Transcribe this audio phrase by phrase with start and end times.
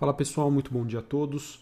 [0.00, 1.60] Fala pessoal, muito bom dia a todos.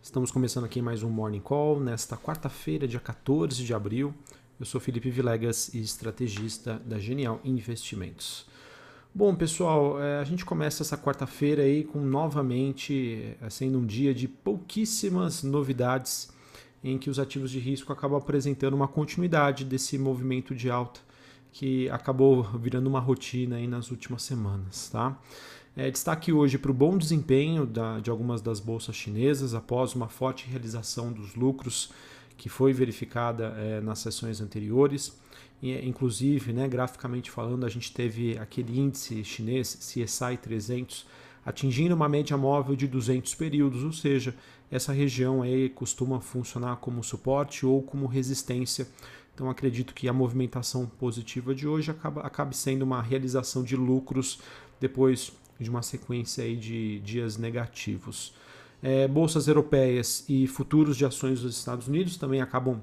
[0.00, 4.14] Estamos começando aqui mais um Morning Call nesta quarta-feira, dia 14 de abril.
[4.60, 8.46] Eu sou Felipe Vilegas estrategista da Genial Investimentos.
[9.12, 14.14] Bom, pessoal, é, a gente começa essa quarta-feira aí com novamente é, sendo um dia
[14.14, 16.32] de pouquíssimas novidades
[16.84, 21.00] em que os ativos de risco acabam apresentando uma continuidade desse movimento de alta
[21.52, 25.18] que acabou virando uma rotina aí nas últimas semanas, tá?
[25.76, 30.08] É, destaque hoje para o bom desempenho da, de algumas das bolsas chinesas após uma
[30.08, 31.92] forte realização dos lucros
[32.36, 35.18] que foi verificada é, nas sessões anteriores.
[35.62, 41.06] E, inclusive, né, graficamente falando, a gente teve aquele índice chinês CSI 300
[41.44, 44.34] atingindo uma média móvel de 200 períodos, ou seja,
[44.70, 48.86] essa região aí costuma funcionar como suporte ou como resistência.
[49.34, 54.38] Então acredito que a movimentação positiva de hoje acaba, acabe sendo uma realização de lucros
[54.78, 58.34] depois de uma sequência aí de dias negativos.
[58.82, 62.80] É, bolsas europeias e futuros de ações dos Estados Unidos também acabam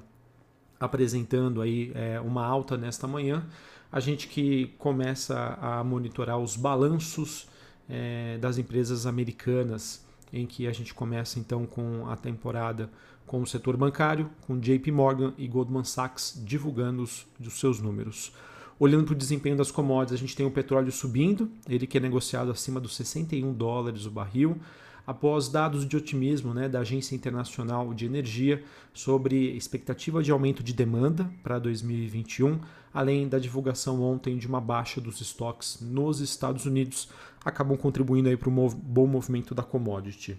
[0.79, 3.43] apresentando aí é, uma alta nesta manhã.
[3.91, 7.47] A gente que começa a monitorar os balanços
[7.89, 12.89] é, das empresas americanas, em que a gente começa então com a temporada
[13.25, 18.31] com o setor bancário, com JP Morgan e Goldman Sachs divulgando os, os seus números.
[18.79, 22.01] Olhando para o desempenho das commodities, a gente tem o petróleo subindo, ele que é
[22.01, 24.57] negociado acima dos 61 dólares o barril,
[25.05, 28.61] após dados de otimismo né, da Agência Internacional de Energia
[28.93, 32.59] sobre expectativa de aumento de demanda para 2021,
[32.93, 37.09] além da divulgação ontem de uma baixa dos estoques nos Estados Unidos,
[37.43, 40.37] acabam contribuindo para o bom movimento da commodity.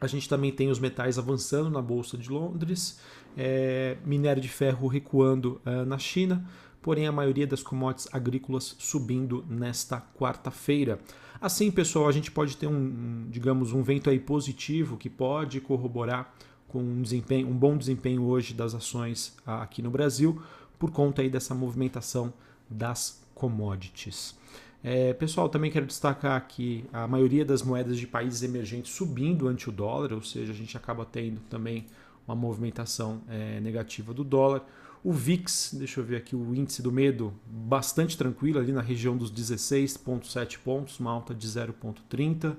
[0.00, 2.98] A gente também tem os metais avançando na Bolsa de Londres,
[3.36, 6.48] é, minério de ferro recuando é, na China,
[6.82, 10.98] porém a maioria das commodities agrícolas subindo nesta quarta-feira.
[11.40, 16.34] Assim, pessoal, a gente pode ter um, digamos, um vento aí positivo que pode corroborar
[16.68, 20.40] com um, desempenho, um bom desempenho hoje das ações aqui no Brasil,
[20.78, 22.32] por conta aí dessa movimentação
[22.68, 24.38] das commodities.
[24.82, 29.68] É, pessoal, também quero destacar que a maioria das moedas de países emergentes subindo ante
[29.68, 31.86] o dólar, ou seja, a gente acaba tendo também
[32.26, 34.64] uma movimentação é, negativa do dólar.
[35.02, 39.16] O VIX, deixa eu ver aqui o índice do medo, bastante tranquilo ali na região
[39.16, 42.54] dos 16,7 pontos, uma alta de 0,30.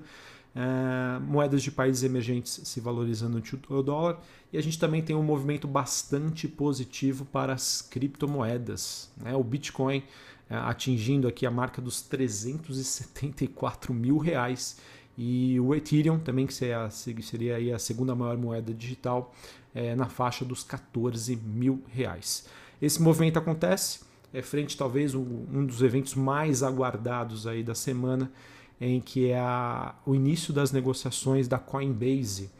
[0.54, 4.20] É, moedas de países emergentes se valorizando ante o dólar.
[4.52, 9.10] E a gente também tem um movimento bastante positivo para as criptomoedas.
[9.16, 9.34] Né?
[9.36, 10.02] O Bitcoin
[10.50, 14.78] é, atingindo aqui a marca dos 374 mil reais.
[15.16, 19.34] E o Ethereum também, que seria, seria a segunda maior moeda digital,
[19.74, 22.46] é, na faixa dos 14 mil reais.
[22.80, 24.00] Esse movimento acontece
[24.32, 28.32] é frente talvez um, um dos eventos mais aguardados aí da semana,
[28.80, 32.50] em que é a, o início das negociações da Coinbase.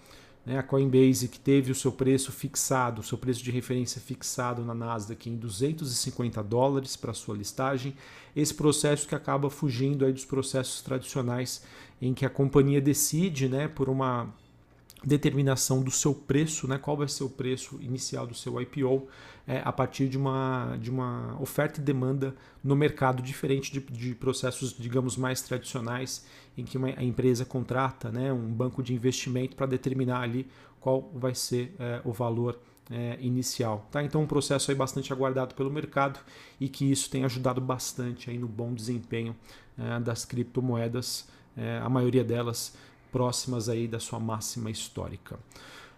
[0.45, 0.59] Né?
[0.59, 4.75] A Coinbase que teve o seu preço fixado, o seu preço de referência fixado na
[4.75, 7.95] Nasdaq em 250 dólares para sua listagem.
[8.35, 11.63] Esse processo que acaba fugindo aí dos processos tradicionais
[12.01, 14.29] em que a companhia decide, né, por uma
[15.05, 19.09] determinação do seu preço, né, qual vai ser o preço inicial do seu IPO,
[19.47, 24.15] é, a partir de uma, de uma oferta e demanda no mercado, diferente de, de
[24.15, 26.25] processos, digamos, mais tradicionais,
[26.57, 30.47] em que uma, a empresa contrata né, um banco de investimento para determinar ali
[30.79, 32.59] qual vai ser é, o valor
[32.91, 33.87] é, inicial.
[33.91, 34.03] Tá?
[34.03, 36.21] Então, um processo aí bastante aguardado pelo mercado
[36.61, 39.35] e que isso tem ajudado bastante aí no bom desempenho
[39.79, 42.77] é, das criptomoedas, é, a maioria delas
[43.13, 45.39] próximas aí da sua máxima histórica.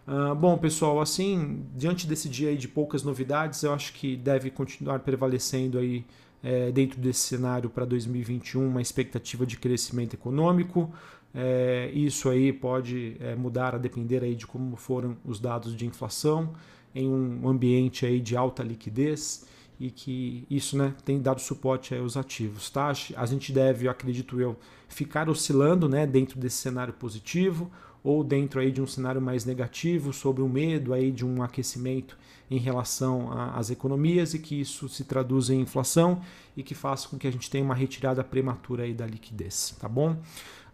[0.06, 4.50] Uh, bom, pessoal, assim, diante desse dia aí de poucas novidades, eu acho que deve
[4.50, 6.04] continuar prevalecendo aí
[6.42, 10.92] é, dentro desse cenário para 2021 uma expectativa de crescimento econômico.
[11.34, 15.86] É, isso aí pode é, mudar a depender aí de como foram os dados de
[15.86, 16.53] inflação
[16.94, 19.47] em um ambiente aí de alta liquidez
[19.78, 22.70] e que isso né, tem dado suporte aos ativos.
[22.70, 22.92] Tá?
[23.16, 24.56] A gente deve, acredito eu,
[24.88, 27.71] ficar oscilando né, dentro desse cenário positivo
[28.03, 32.16] ou dentro aí de um cenário mais negativo sobre o medo aí de um aquecimento
[32.50, 36.20] em relação às economias e que isso se traduz em inflação
[36.54, 39.88] e que faça com que a gente tenha uma retirada prematura aí da liquidez, tá
[39.88, 40.12] bom?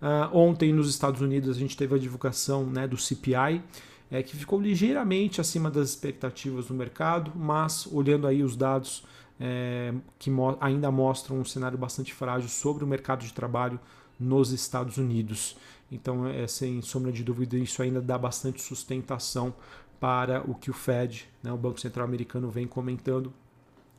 [0.03, 3.63] Uh, ontem nos Estados Unidos a gente teve a divulgação né, do CPI,
[4.11, 9.05] é, que ficou ligeiramente acima das expectativas do mercado, mas olhando aí os dados
[9.39, 13.79] é, que mo ainda mostram um cenário bastante frágil sobre o mercado de trabalho
[14.19, 15.57] nos Estados Unidos.
[15.91, 19.55] Então, é, sem sombra de dúvida, isso ainda dá bastante sustentação
[19.99, 23.33] para o que o Fed, né, o Banco Central Americano, vem comentando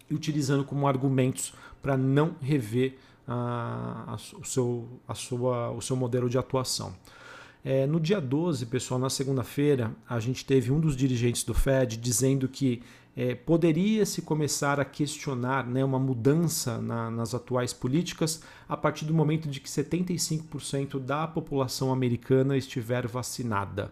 [0.10, 2.98] e utilizando como argumentos para não rever
[3.28, 6.94] a, a, o, seu, a sua, o seu modelo de atuação.
[7.64, 11.96] É, no dia 12, pessoal, na segunda-feira, a gente teve um dos dirigentes do Fed
[11.98, 12.82] dizendo que
[13.16, 19.06] é, poderia se começar a questionar né, uma mudança na, nas atuais políticas a partir
[19.06, 23.92] do momento de que 75% da população americana estiver vacinada.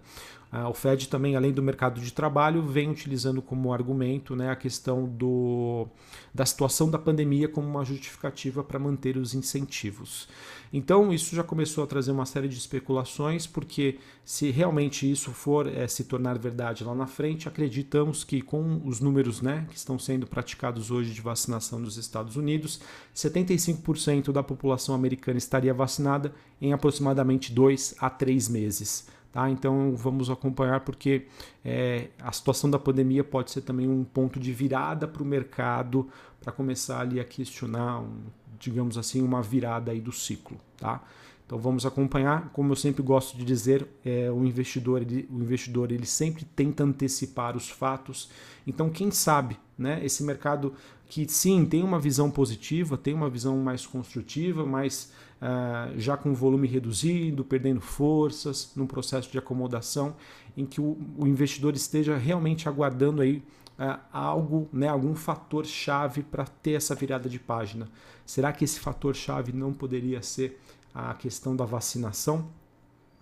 [0.51, 4.55] Ah, o Fed também, além do mercado de trabalho, vem utilizando como argumento né, a
[4.55, 5.87] questão do,
[6.33, 10.27] da situação da pandemia como uma justificativa para manter os incentivos.
[10.73, 15.67] Então, isso já começou a trazer uma série de especulações, porque se realmente isso for
[15.67, 19.99] é, se tornar verdade lá na frente, acreditamos que com os números né, que estão
[19.99, 22.81] sendo praticados hoje de vacinação nos Estados Unidos,
[23.15, 29.07] 75% da população americana estaria vacinada em aproximadamente dois a três meses.
[29.31, 29.49] Tá?
[29.49, 31.27] Então vamos acompanhar porque
[31.63, 36.09] é, a situação da pandemia pode ser também um ponto de virada para o mercado
[36.41, 38.23] para começar ali a questionar, um,
[38.59, 40.57] digamos assim, uma virada aí do ciclo.
[40.77, 41.03] Tá?
[41.45, 45.91] Então vamos acompanhar, como eu sempre gosto de dizer, é, o investidor, ele, o investidor
[45.91, 48.29] ele sempre tenta antecipar os fatos.
[48.65, 50.73] Então quem sabe, né, esse mercado
[51.09, 55.11] que sim tem uma visão positiva, tem uma visão mais construtiva, mas
[55.41, 60.15] uh, já com volume reduzido, perdendo forças, num processo de acomodação,
[60.55, 63.43] em que o, o investidor esteja realmente aguardando aí
[63.79, 67.89] uh, algo, né, algum fator chave para ter essa virada de página.
[68.23, 70.61] Será que esse fator chave não poderia ser
[70.93, 72.47] a questão da vacinação?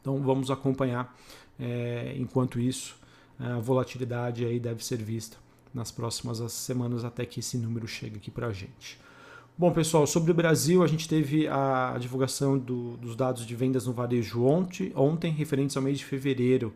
[0.02, 1.18] Então vamos acompanhar.
[1.58, 3.00] É, enquanto isso,
[3.40, 5.38] a volatilidade aí deve ser vista
[5.74, 9.00] nas próximas semanas até que esse número chegue aqui para a gente.
[9.58, 13.88] Bom, pessoal, sobre o Brasil, a gente teve a divulgação do, dos dados de vendas
[13.88, 16.72] no varejo ontem, ontem, referentes ao mês de fevereiro,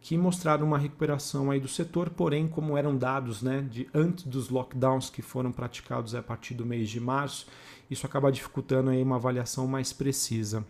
[0.00, 4.48] que mostraram uma recuperação aí do setor, porém, como eram dados né, de antes dos
[4.48, 7.46] lockdowns que foram praticados a partir do mês de março,
[7.90, 10.64] isso acaba dificultando aí uma avaliação mais precisa.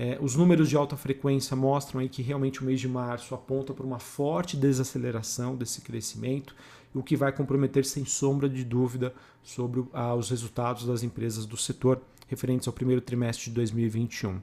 [0.00, 3.74] É, os números de alta frequência mostram aí que realmente o mês de março aponta
[3.74, 6.54] para uma forte desaceleração desse crescimento,
[6.94, 9.12] o que vai comprometer sem sombra de dúvida
[9.42, 14.40] sobre ah, os resultados das empresas do setor referentes ao primeiro trimestre de 2021.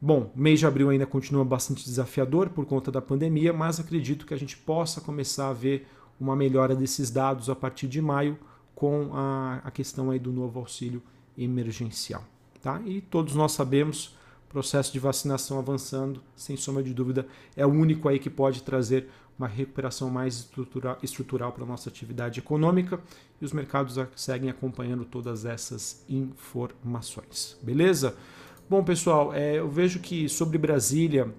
[0.00, 4.34] Bom, mês de abril ainda continua bastante desafiador por conta da pandemia, mas acredito que
[4.34, 5.86] a gente possa começar a ver
[6.18, 8.36] uma melhora desses dados a partir de maio
[8.74, 11.00] com a, a questão aí do novo auxílio
[11.38, 12.24] emergencial.
[12.60, 12.82] Tá?
[12.84, 14.20] E todos nós sabemos,
[14.52, 17.26] processo de vacinação avançando, sem sombra de dúvida,
[17.56, 19.08] é o único aí que pode trazer
[19.38, 20.50] uma recuperação mais
[21.02, 23.00] estrutural, para a nossa atividade econômica
[23.40, 27.58] e os mercados seguem acompanhando todas essas informações.
[27.62, 28.14] Beleza?
[28.68, 31.32] Bom, pessoal, é, eu vejo que sobre Brasília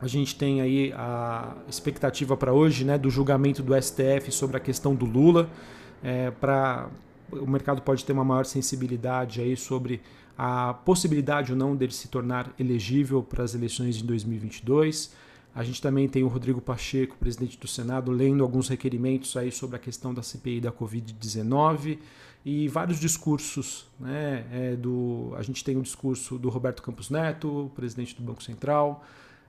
[0.00, 4.60] a gente tem aí a expectativa para hoje né, do julgamento do STF sobre a
[4.60, 5.50] questão do Lula.
[6.02, 6.88] É, para
[7.32, 10.00] o mercado pode ter uma maior sensibilidade aí sobre
[10.36, 15.12] a possibilidade ou não dele se tornar elegível para as eleições de 2022.
[15.54, 19.76] A gente também tem o Rodrigo Pacheco, presidente do Senado, lendo alguns requerimentos aí sobre
[19.76, 21.98] a questão da CPI da Covid-19
[22.44, 23.86] e vários discursos.
[23.98, 28.42] Né, é, do, a gente tem o discurso do Roberto Campos Neto, presidente do Banco
[28.42, 29.02] Central.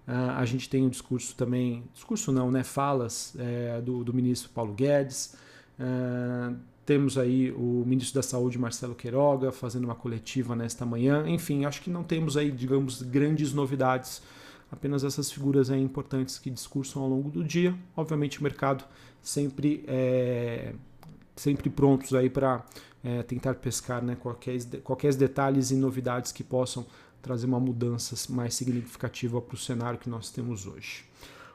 [0.08, 4.50] Uh, a gente tem o discurso também, discurso não, né, falas é, do, do, ministro
[4.50, 5.36] Paulo Guedes.
[5.80, 11.28] Uh, temos aí o ministro da Saúde, Marcelo Queiroga, fazendo uma coletiva nesta manhã.
[11.28, 14.22] Enfim, acho que não temos aí, digamos, grandes novidades
[14.72, 17.76] apenas essas figuras aí importantes que discursam ao longo do dia.
[17.96, 18.84] Obviamente o mercado
[19.22, 20.74] sempre é,
[21.36, 22.66] sempre prontos aí para
[23.04, 26.86] é, tentar pescar né, qualquer, qualquer detalhes e novidades que possam
[27.22, 31.04] trazer uma mudança mais significativa para o cenário que nós temos hoje.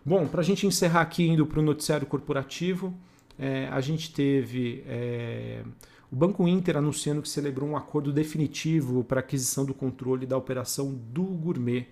[0.04, 2.92] Bom, para a gente encerrar aqui indo para o noticiário corporativo,
[3.38, 5.62] é, a gente teve é,
[6.10, 10.92] o Banco Inter anunciando que celebrou um acordo definitivo para aquisição do controle da operação
[10.92, 11.86] do Gourmet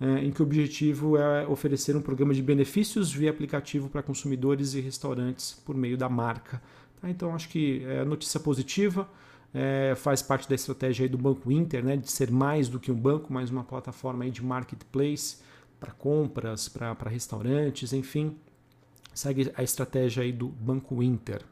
[0.00, 4.74] é, em que o objetivo é oferecer um programa de benefícios via aplicativo para consumidores
[4.74, 6.60] e restaurantes por meio da marca.
[7.00, 7.08] Tá?
[7.08, 9.08] Então, acho que é notícia positiva,
[9.52, 12.96] é, faz parte da estratégia do Banco Inter, né, de ser mais do que um
[12.96, 15.36] banco, mais uma plataforma de marketplace
[15.78, 18.36] para compras, para restaurantes, enfim,
[19.14, 21.42] segue a estratégia aí do Banco Inter.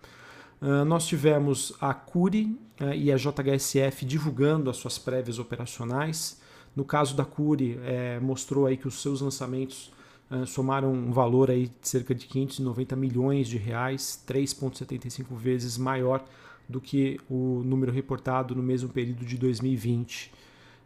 [0.61, 6.40] Uh, nós tivemos a Curi uh, e a JHSF divulgando as suas prévias operacionais.
[6.75, 9.92] No caso da Curi, é, mostrou aí que os seus lançamentos
[10.33, 16.25] é, somaram um valor aí de cerca de 590 milhões de reais, 3,75 vezes maior
[16.66, 20.33] do que o número reportado no mesmo período de 2020.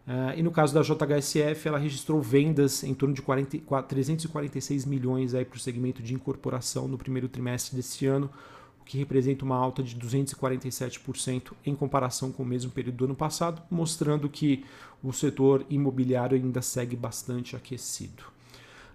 [0.07, 5.33] Uh, e no caso da JHSF, ela registrou vendas em torno de 40, 346 milhões
[5.33, 8.31] para o segmento de incorporação no primeiro trimestre deste ano,
[8.85, 13.61] que representa uma alta de 247% em comparação com o mesmo período do ano passado,
[13.69, 14.65] mostrando que
[15.03, 18.23] o setor imobiliário ainda segue bastante aquecido.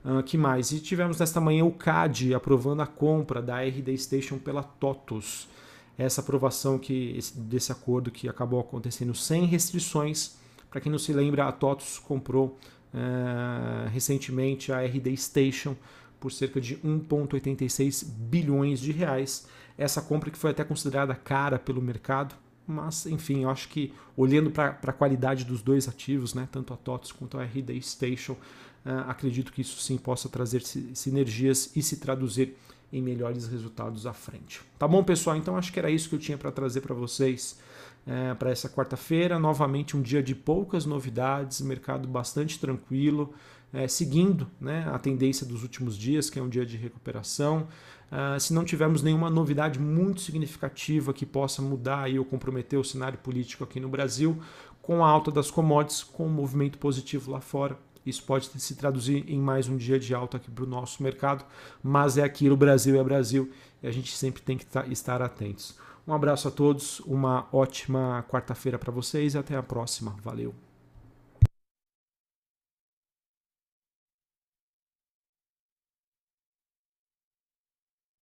[0.03, 0.71] Uh, que mais?
[0.71, 5.49] E tivemos nesta manhã o CAD aprovando a compra da RD Station pela TOTUS.
[5.97, 10.39] Essa aprovação que, desse acordo que acabou acontecendo sem restrições.
[10.71, 12.57] Para quem não se lembra, a TOTUS comprou
[12.93, 15.75] uh, recentemente a RD Station
[16.17, 19.47] por cerca de 1,86 bilhões de reais.
[19.77, 22.35] Essa compra que foi até considerada cara pelo mercado,
[22.65, 26.77] mas enfim, eu acho que olhando para a qualidade dos dois ativos, né, tanto a
[26.77, 31.97] TOTUS quanto a RD Station, uh, acredito que isso sim possa trazer sinergias e se
[31.97, 32.55] traduzir
[32.93, 34.61] em melhores resultados à frente.
[34.77, 35.35] Tá bom, pessoal?
[35.35, 37.57] Então acho que era isso que eu tinha para trazer para vocês
[38.05, 39.39] é, para essa quarta-feira.
[39.39, 43.33] Novamente um dia de poucas novidades, mercado bastante tranquilo,
[43.73, 47.67] é, seguindo né, a tendência dos últimos dias, que é um dia de recuperação.
[48.11, 52.83] Uh, se não tivermos nenhuma novidade muito significativa que possa mudar aí ou comprometer o
[52.83, 54.37] cenário político aqui no Brasil,
[54.81, 59.23] com a alta das commodities, com um movimento positivo lá fora, isso pode se traduzir
[59.29, 61.45] em mais um dia de alta aqui para o nosso mercado,
[61.83, 65.77] mas é aquilo, Brasil é Brasil, e a gente sempre tem que estar atentos.
[66.07, 70.15] Um abraço a todos, uma ótima quarta-feira para vocês e até a próxima.
[70.23, 70.70] Valeu!